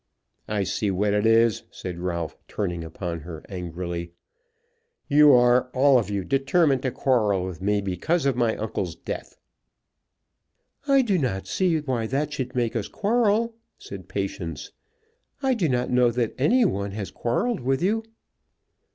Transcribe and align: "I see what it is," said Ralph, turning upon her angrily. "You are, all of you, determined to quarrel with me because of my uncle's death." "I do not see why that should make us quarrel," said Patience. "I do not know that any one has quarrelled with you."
"I 0.47 0.63
see 0.63 0.89
what 0.89 1.13
it 1.13 1.27
is," 1.27 1.61
said 1.69 1.99
Ralph, 1.99 2.35
turning 2.47 2.83
upon 2.83 3.19
her 3.19 3.43
angrily. 3.47 4.13
"You 5.07 5.31
are, 5.33 5.69
all 5.75 5.99
of 5.99 6.09
you, 6.09 6.23
determined 6.23 6.81
to 6.81 6.89
quarrel 6.89 7.45
with 7.45 7.61
me 7.61 7.81
because 7.81 8.25
of 8.25 8.35
my 8.35 8.55
uncle's 8.55 8.95
death." 8.95 9.37
"I 10.87 11.03
do 11.03 11.19
not 11.19 11.45
see 11.45 11.77
why 11.81 12.07
that 12.07 12.33
should 12.33 12.55
make 12.55 12.75
us 12.75 12.87
quarrel," 12.87 13.53
said 13.77 14.09
Patience. 14.09 14.71
"I 15.43 15.53
do 15.53 15.69
not 15.69 15.91
know 15.91 16.09
that 16.09 16.33
any 16.35 16.65
one 16.65 16.93
has 16.93 17.11
quarrelled 17.11 17.59
with 17.59 17.83
you." 17.83 18.01